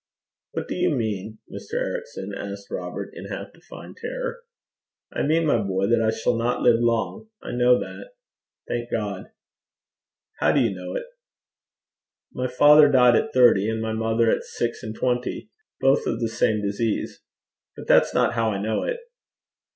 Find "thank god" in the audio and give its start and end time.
8.67-9.29